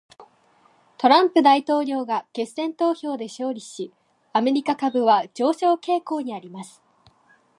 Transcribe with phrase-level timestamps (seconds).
[0.97, 3.93] トランプ大統領が決選投票で勝利し、
[4.33, 6.81] アメリカ株は上昇傾向にあります。